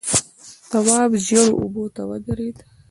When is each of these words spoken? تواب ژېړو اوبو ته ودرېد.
تواب 0.69 1.11
ژېړو 1.25 1.53
اوبو 1.61 1.83
ته 1.95 2.01
ودرېد. 2.09 2.57